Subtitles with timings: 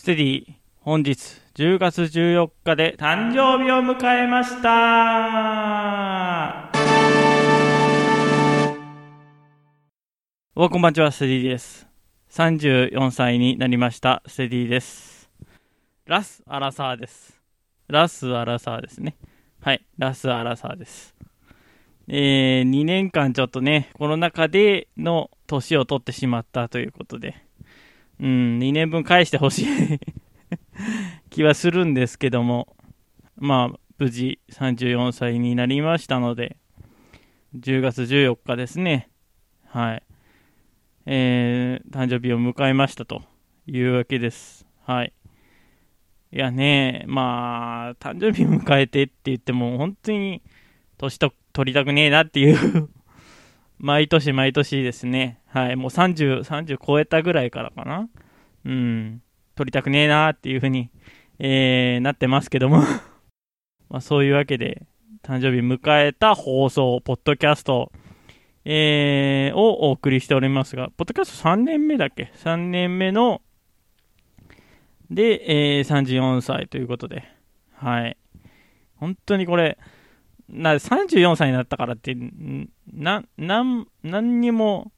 [0.00, 0.46] ステディ、
[0.80, 6.70] 本日10月14日で誕生日を迎えました
[10.56, 11.86] おこんばんちは、ステディです。
[12.30, 15.28] 34歳になりました、ステディです。
[16.06, 17.38] ラス・アラサーです。
[17.86, 19.16] ラス・アラサーですね。
[19.60, 21.14] はい、ラス・アラサーです。
[22.08, 27.49] えー、2年間ちょっとね、コロナ禍での年を取ってしまったということで、
[28.20, 29.66] うん、2年分返してほしい
[31.30, 32.76] 気はするんですけども、
[33.36, 36.58] まあ、無事34歳になりましたので、
[37.56, 39.08] 10月14日ですね。
[39.66, 40.02] はい。
[41.06, 43.22] えー、誕生日を迎えましたと
[43.66, 44.66] いうわけです。
[44.84, 45.14] はい。
[46.32, 50.42] いやね、まあ、誕生日迎えてって言っても、本当に
[50.98, 52.90] 年と取りたくねえなっていう
[53.82, 55.40] 毎年毎年ですね。
[55.46, 55.76] はい。
[55.76, 58.10] もう30、30超えたぐらいからかな。
[58.66, 59.22] うん。
[59.54, 60.90] 取りたくねえなーっていうふうに、
[61.38, 62.82] えー、なってますけども
[63.88, 64.86] まあそういうわけで、
[65.22, 67.90] 誕生日迎えた放送、ポッドキャスト、
[68.66, 73.40] えー、をお送りしておりますが、ポッドキャスト3年目だっけ ?3 年目の、
[75.10, 77.24] で、えー、34歳ということで、
[77.72, 78.18] はい。
[78.96, 79.78] 本当にこれ、
[80.50, 84.92] な34歳になったからって、んな、なん、何にも、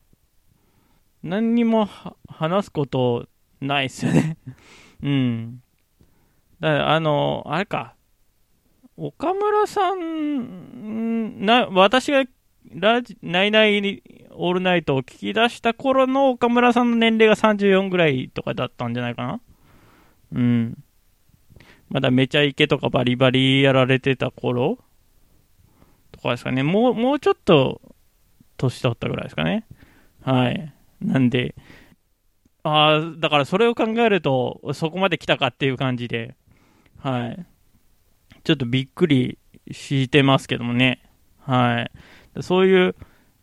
[1.22, 1.88] 何にも
[2.28, 3.26] 話すこと
[3.60, 4.36] ないっすよね。
[5.02, 5.62] うん。
[6.60, 7.94] だから、あの、あれか。
[8.96, 12.24] 岡村さん、な、私が
[12.74, 19.40] ラジ、ナイナイオールナイトを聞き出した頃の岡村さんの年齢が34ぐらいとかだったんじゃないかな。
[20.32, 20.78] うん。
[21.88, 24.78] まだめちゃイケとかバリバリやられてた頃
[26.12, 26.62] とかですかね。
[26.62, 27.80] もう、もうちょっと
[28.56, 29.66] 年取ったぐらいですかね。
[30.22, 30.72] はい。
[31.00, 31.54] なんで、
[32.62, 36.36] ああ、だからそれを考えると、そこまで来たかっていう感じで、
[36.98, 37.46] はい。
[38.44, 39.38] ちょっとびっくり
[39.70, 41.02] してますけどもね。
[41.40, 41.88] は
[42.36, 42.42] い。
[42.42, 42.94] そういう、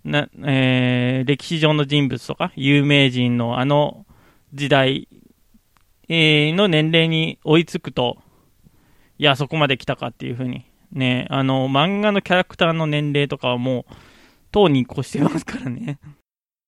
[0.06, 4.06] な、えー、歴史上の人物とか、有名人のあの
[4.54, 5.08] 時代、
[6.08, 8.18] えーの年齢に追いつくと、
[9.18, 10.66] いや、そこまで来たかっていうふうに。
[10.92, 13.94] ね、あの、漫画のキャラクターの年齢とかはもう、
[14.52, 16.00] とうに越してますからね。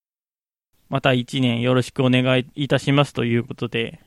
[0.90, 4.00] また一年よろしくお願いいたしますということで、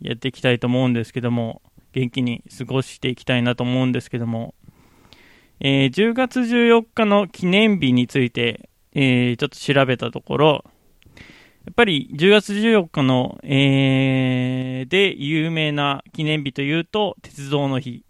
[0.00, 1.62] やっていきたいと思うんですけども、
[1.92, 4.54] 元気に過ごしていきたいなと思うんですけども、
[5.60, 10.64] えー10月14日の記念日について、えーちょっと調べたところ、
[11.64, 18.04] やっぱり10月14日の、えーで有名な記念日というと、鉄道の日。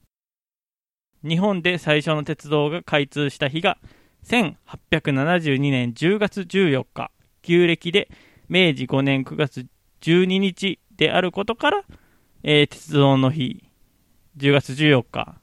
[1.28, 3.78] 日本で最初の鉄道が開通した日が、
[4.24, 7.10] 1872年10月14日、
[7.42, 8.10] 旧暦で
[8.48, 9.66] 明治5年9月
[10.00, 11.84] 12日であることから、
[12.42, 13.64] えー鉄道の日、
[14.36, 15.36] 10月14日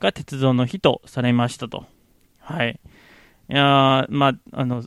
[0.00, 1.86] が鉄道の日とされましたと。
[2.40, 2.80] はい。
[3.48, 4.84] いやまあ、あの、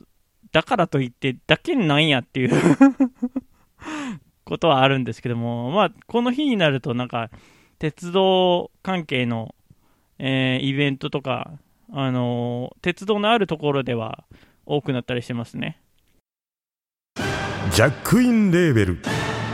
[0.52, 2.50] だからといって、だけなんやっていう
[4.44, 7.30] ことはあるんですけども、まあ、この日になると、なんか、
[7.78, 9.54] 鉄道関係の、
[10.22, 11.52] えーイベントとか、
[11.92, 14.24] あのー鉄道のあるところでは
[14.66, 15.80] 多くなったりしてますね。
[17.72, 18.98] ジャックインレーベル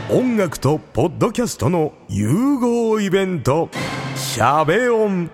[0.09, 3.69] 音楽とポッドキャストの融合イベント
[4.15, 5.29] 「シャベオン」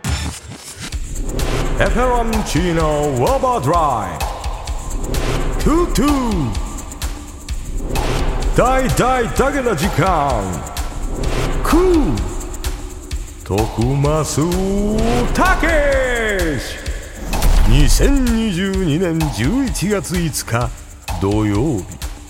[1.79, 4.19] 「エフェロンチーノウォーバードライ」
[5.63, 6.51] 「トゥトゥ」
[8.55, 10.43] 「大大だけな時間」
[11.63, 12.13] 「クー」
[13.43, 14.39] 「徳マス
[15.33, 16.77] たけし」
[17.67, 20.69] 2022年11月5日
[21.21, 21.85] 土曜日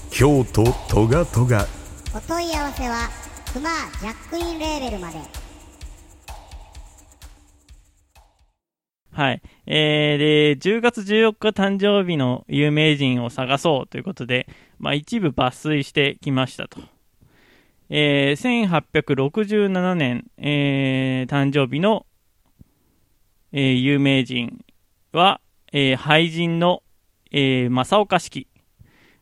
[0.09, 1.67] 京都トガトガ
[2.15, 3.09] お問い合わせは
[3.53, 3.69] クマ
[4.01, 5.19] ジャックインレーベルまで
[9.11, 9.43] はい。
[9.67, 14.47] えー、で、10月14日誕生日の有名人を探そうということで、
[14.79, 16.79] まあ一部抜粋してきましたと。
[17.89, 22.05] えー、1867年、えー、誕生日の、
[23.51, 24.65] えー有名人
[25.11, 25.41] は、
[25.71, 26.81] えー俳人の、
[27.31, 28.47] えー正岡子規。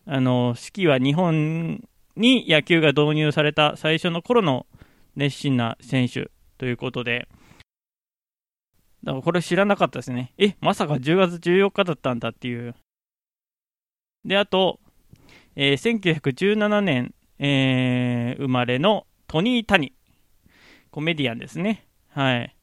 [0.05, 1.83] あの、子規は日本
[2.15, 4.67] に野球が導入された最初の頃の
[5.15, 7.27] 熱心な選手ということで、
[9.03, 10.33] だからこれ知らなかったですね。
[10.37, 12.75] え、まさか10月14日だったんだっていう。
[14.23, 14.79] で、あと、
[15.55, 19.93] えー1917年、えー生まれのトニー・タニ。
[20.91, 21.87] コメディアンですね。
[22.09, 22.55] はい。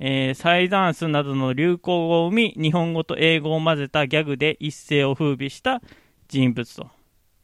[0.00, 5.80] えーサイダンスなどの流行語を生み、日本語と英語を混ぜたギャグで一世を風靡した
[6.26, 6.90] 人物と。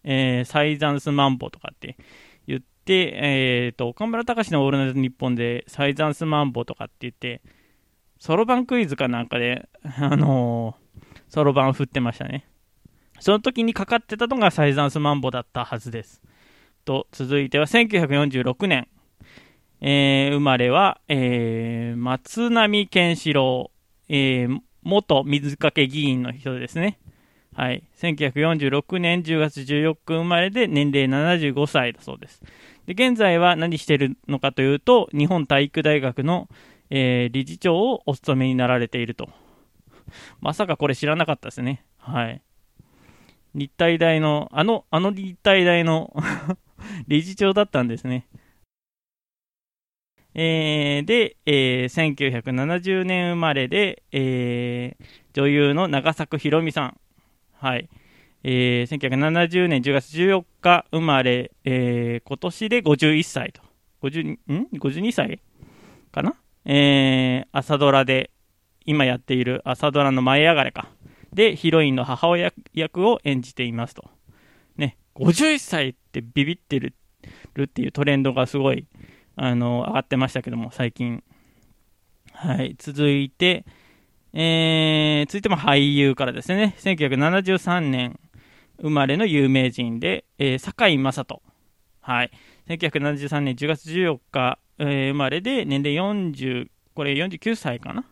[0.03, 1.97] えーサイダンスマンボとかって
[2.49, 7.41] 言って、えっ、と、岡村隆史のオールナイトニッポンで、サイザンスマンボとかって言って、
[8.19, 10.77] そろばんクイズかなんかで、 あの
[11.29, 12.49] そろばん振ってましたね。
[13.21, 16.21] その時にかかってたのがサイザンスマンボだったはずです。
[16.85, 18.89] と、続いては1946年。
[19.81, 23.71] えー生まれは、えー松並健志郎、
[24.09, 26.99] えー元水かけ議員の人ですね。
[27.55, 27.85] はい。
[27.97, 32.43] 1946年10月14日生まれで年齢75歳だそうです。
[32.87, 36.49] で、現在は何してるのかというと、日本体育大学の、
[36.91, 39.29] えー理事長をお務めになられていると。
[40.41, 41.85] まさかこれ知らなかったですね。
[41.99, 42.43] はい。
[43.55, 46.15] 日体大の、あの、あの日体大の
[47.09, 48.27] 理事長だったんですね。
[50.37, 57.01] えーで、えー1970年生まれで、えー女優の長作ひろみさん。
[57.53, 57.89] はい。
[58.43, 63.63] えー1970年10月14日生まれ、えー今年で51歳と。
[64.03, 64.39] 50ん
[64.73, 65.41] ?52 歳
[66.13, 66.35] かな？
[66.65, 68.31] えー朝ドラで、
[68.87, 70.89] 今やっている朝ドラの舞い上がれか。
[71.33, 74.11] で、ヒロインの母親役を演じていますと。
[75.17, 76.95] 51歳ってビビってる
[77.63, 78.87] っていうトレンドがすごい、
[79.37, 81.23] あの、上がってましたけども、最近。
[82.33, 83.65] はい、続いて、
[84.33, 88.19] えー、続いても俳優からですね、1973年
[88.81, 91.43] 生まれの有名人で、えー、堺雅人。
[92.01, 92.31] はい。
[92.69, 95.97] 1973年10月14日、えー生まれで、年齢
[96.33, 98.05] 40、これ49歳かな？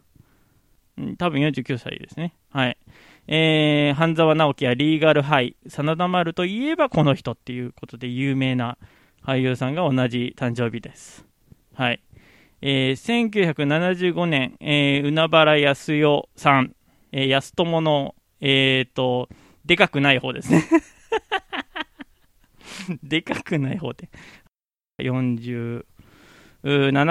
[1.19, 2.35] 多分49歳ですね。
[2.51, 2.79] はい。
[3.29, 8.79] えー、半沢直樹やリーガルハイ、真田丸といえばこの人っていうことで有名な
[9.25, 11.25] 俳優さんが同じ誕生日です。
[11.75, 12.03] はい。
[12.61, 16.75] えー、1975年、えー、海原康代さん、
[17.13, 19.29] えー、安友の、えーと、
[19.65, 20.65] でかくない方ですね。
[23.03, 24.09] でかくない方で。
[24.99, 25.85] 47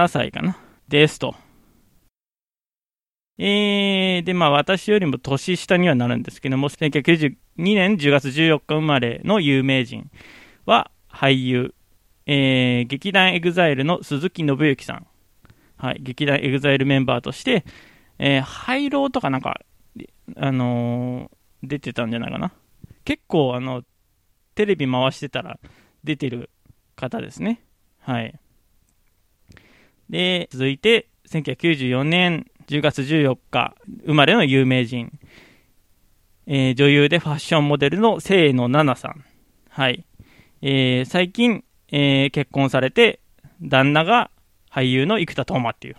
[0.07, 0.57] 歳かな。
[0.87, 1.35] ですと。
[3.37, 10.09] えー、で、まあ私よりも年下にはなるんですけども、1992年10月14日生まれの有名人
[10.65, 11.73] は俳優、
[12.25, 15.07] えー、劇団エグザイルの鈴木伸之さん。
[15.77, 17.65] はい、劇団エグザイルメンバーとして、
[18.19, 19.61] えー、ハイローとかなんか、
[20.35, 22.51] あのー出てたんじゃないかな。
[23.05, 23.83] 結構、あの、
[24.55, 25.59] テレビ回してたら
[26.03, 26.49] 出てる
[26.95, 27.63] 方ですね。
[27.99, 28.39] はい。
[30.09, 33.75] で、続いて、1994年10月14日
[34.06, 35.12] 生まれの有名人、
[36.47, 39.25] えー女優でファッションモデルの清野奈々さん。
[39.69, 40.06] はい。
[40.62, 43.19] えー最近、えー結婚されて、
[43.62, 44.31] 旦那が
[44.71, 45.97] 俳優の生田斗真っていう。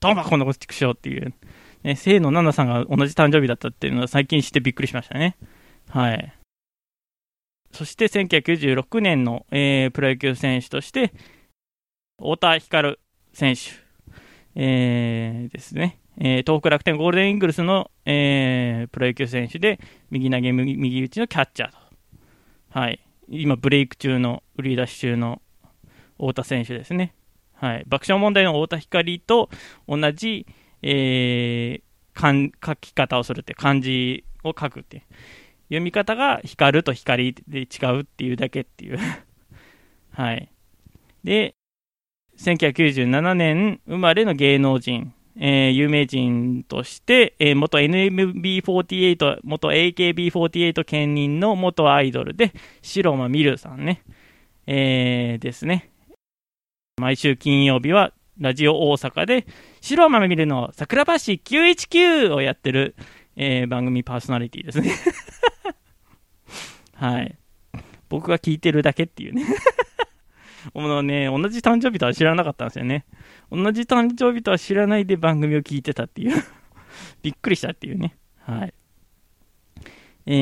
[0.00, 1.34] 斗真この畜生っていう。
[1.82, 5.36] ね、清野奈々さんが同じ誕生日だったっていうのは最近知ってびっくりしましたね。
[5.90, 6.34] はい。
[7.72, 11.12] そして1996年の、えープロ野球選手として、
[12.18, 12.96] 太田光
[13.34, 13.87] 選手、
[14.60, 16.00] えーですね。
[16.18, 19.78] えー東北楽天ゴールデンイーグルスの、えープロ野球選手で、
[20.10, 21.78] 右投げ右右打ちのキャッチャーと。
[22.70, 23.00] はい。
[23.28, 25.40] 今、ブレイク中の、売り出し中の
[26.18, 27.14] 太田選手ですね。
[27.54, 27.84] はい。
[27.86, 29.48] 爆笑問題の太田光と
[29.86, 30.46] 同じ、
[30.82, 35.04] えー、書き方をするって、漢字を書くって。
[35.68, 37.66] 読み方が光ると光で違
[37.96, 38.98] うっていうだけっていう。
[40.10, 40.50] はい。
[41.22, 41.54] で、
[42.38, 54.02] 1997年生まれの芸能人、えー有名人として、えー元 NMB48、元 AKB48 兼任の元アイドルで、白間みるさんね、
[54.66, 55.90] えーですね。
[57.00, 59.46] 毎週金曜日は、ラジオ大阪で、
[59.80, 62.94] 白間みるの桜橋919をやってる、
[63.36, 64.92] えー番組パーソナリティですね。
[66.94, 67.36] はい。
[68.08, 69.44] 僕が聞いてるだけっていうね。
[70.74, 73.04] もうね、同じ誕生日とは知らなかったんですよね。
[73.50, 76.42] 同じ誕生日とは知らないで番組を聞いてたっていう。
[77.22, 78.16] びっくりしたっていうね。
[78.40, 78.74] はい。
[80.26, 80.32] え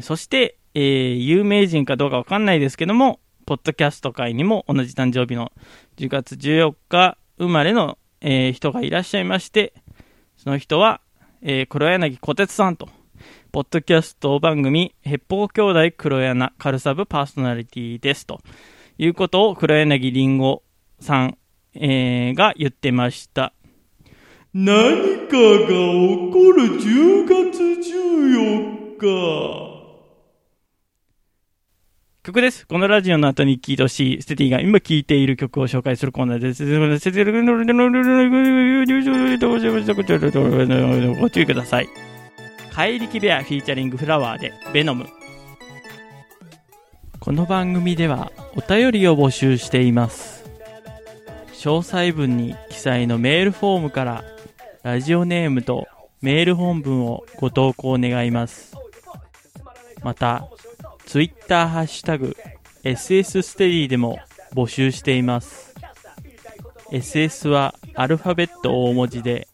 [0.00, 5.52] ー、そして、えー、有名人かどうかわかんないですけども、ポッドキャスト界にも同じ誕生日の
[5.96, 9.72] 10月14日生まれの、えー人がいらっしゃいまして、
[10.36, 11.00] その人は、
[11.42, 12.88] えー黒柳小鉄さんと、
[13.50, 18.40] ポッドキャスト番組、ヘッポー兄弟黒柳カルサブパーソナリティですと
[19.00, 20.62] いうことを黒柳りんご
[21.00, 21.38] さん、
[21.72, 23.54] えーが言ってました。
[24.52, 24.66] 何
[25.26, 27.62] かが起こる10月
[27.94, 29.80] 14日。
[32.22, 32.66] 曲です。
[32.66, 36.62] このラジオの後に聴いてほしい、ステティが今聴いている曲を紹介するコーナーです。
[41.18, 41.88] ご注意ください。
[42.74, 45.06] 怪力ベアフィーチャリングフラワーで、ベノム。
[47.20, 50.42] この番組ではお便りを募集しています。
[51.52, 54.24] 詳細文に記載のメールフォームから
[54.82, 55.86] ラジオネームと
[56.22, 58.74] メール本文をご投稿願います。
[60.02, 60.48] また
[61.04, 62.34] ツイッターハッシュタグ
[62.84, 64.18] SS ステディでも
[64.54, 65.74] 募集しています。
[66.90, 69.46] SS はアルファベット大文字で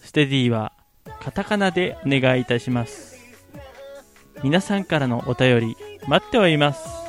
[0.00, 0.72] ステディは
[1.20, 3.20] カタカナでお願いいたします。
[4.42, 5.76] 皆さんからのお便り
[6.08, 7.01] 待っております。